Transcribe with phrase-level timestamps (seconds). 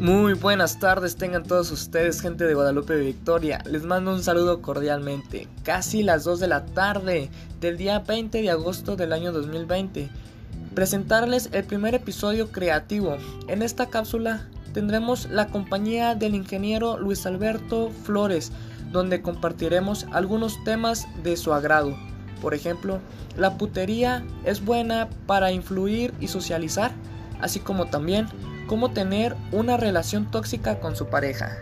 [0.00, 3.62] Muy buenas tardes tengan todos ustedes, gente de Guadalupe Victoria.
[3.66, 5.46] Les mando un saludo cordialmente.
[5.62, 7.28] Casi las 2 de la tarde
[7.60, 10.08] del día 20 de agosto del año 2020.
[10.74, 13.18] Presentarles el primer episodio creativo.
[13.46, 18.52] En esta cápsula tendremos la compañía del ingeniero Luis Alberto Flores,
[18.90, 21.94] donde compartiremos algunos temas de su agrado.
[22.40, 23.00] Por ejemplo,
[23.36, 26.90] la putería es buena para influir y socializar,
[27.42, 28.28] así como también
[28.66, 31.58] cómo tener una relación tóxica con su pareja.